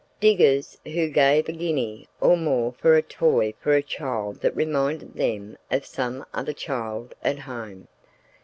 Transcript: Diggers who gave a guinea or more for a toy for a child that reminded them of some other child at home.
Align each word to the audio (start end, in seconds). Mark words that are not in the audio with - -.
Diggers 0.19 0.79
who 0.83 1.11
gave 1.11 1.47
a 1.47 1.51
guinea 1.51 2.07
or 2.19 2.35
more 2.35 2.71
for 2.71 2.95
a 2.95 3.03
toy 3.03 3.53
for 3.59 3.73
a 3.73 3.83
child 3.83 4.37
that 4.41 4.55
reminded 4.55 5.13
them 5.13 5.59
of 5.69 5.85
some 5.85 6.25
other 6.33 6.53
child 6.53 7.13
at 7.23 7.37
home. 7.37 7.87